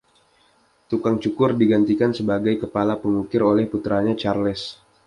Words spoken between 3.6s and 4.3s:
putranya